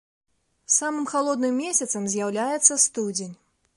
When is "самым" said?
0.77-1.03